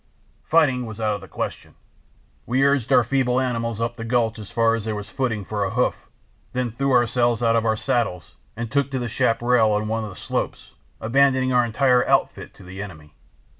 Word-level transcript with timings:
Fighting 0.43 0.87
was 0.87 0.99
out 0.99 1.13
of 1.13 1.21
the 1.21 1.27
question: 1.27 1.75
we 2.47 2.63
urged 2.65 2.91
our 2.91 3.03
feeble 3.03 3.39
animals 3.39 3.79
up 3.79 3.97
the 3.97 4.03
gulch 4.03 4.39
as 4.39 4.49
far 4.49 4.73
as 4.73 4.83
there 4.83 4.95
was 4.95 5.11
footing 5.11 5.45
for 5.45 5.63
a 5.63 5.69
hoof, 5.69 6.09
then 6.53 6.71
threw 6.71 6.91
ourselves 6.91 7.43
out 7.43 7.55
of 7.55 7.67
our 7.67 7.77
saddles 7.77 8.35
and 8.55 8.71
took 8.71 8.89
to 8.89 8.97
the 8.97 9.07
chaparral 9.07 9.73
on 9.73 9.87
one 9.87 10.03
of 10.03 10.09
the 10.09 10.15
slopes, 10.15 10.73
abandoning 10.99 11.53
our 11.53 11.63
entire 11.63 12.03
outfit 12.07 12.51
to 12.55 12.63
the 12.63 12.81
enemy. 12.81 13.13